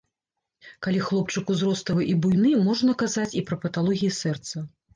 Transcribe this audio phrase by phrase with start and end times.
[0.87, 4.69] Калі хлопчык узроставы і буйны, можна казаць і пра паталогіі сэрца.